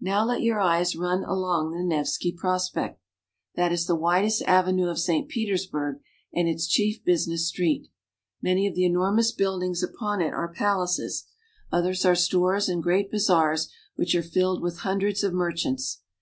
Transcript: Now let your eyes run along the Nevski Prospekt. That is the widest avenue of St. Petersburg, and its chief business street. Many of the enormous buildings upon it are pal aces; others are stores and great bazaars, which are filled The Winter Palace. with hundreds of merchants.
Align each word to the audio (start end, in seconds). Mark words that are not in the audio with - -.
Now 0.00 0.24
let 0.24 0.40
your 0.40 0.58
eyes 0.58 0.96
run 0.96 1.22
along 1.22 1.72
the 1.72 1.84
Nevski 1.84 2.34
Prospekt. 2.34 2.96
That 3.56 3.72
is 3.72 3.84
the 3.84 3.94
widest 3.94 4.40
avenue 4.46 4.86
of 4.86 4.98
St. 4.98 5.28
Petersburg, 5.28 6.00
and 6.32 6.48
its 6.48 6.66
chief 6.66 7.04
business 7.04 7.48
street. 7.48 7.88
Many 8.40 8.66
of 8.66 8.74
the 8.74 8.86
enormous 8.86 9.32
buildings 9.32 9.82
upon 9.82 10.22
it 10.22 10.32
are 10.32 10.48
pal 10.50 10.82
aces; 10.84 11.26
others 11.70 12.06
are 12.06 12.14
stores 12.16 12.70
and 12.70 12.82
great 12.82 13.10
bazaars, 13.10 13.70
which 13.96 14.14
are 14.14 14.22
filled 14.22 14.60
The 14.60 14.62
Winter 14.62 14.66
Palace. 14.66 14.76
with 14.76 14.78
hundreds 14.84 15.24
of 15.24 15.34
merchants. 15.34 15.98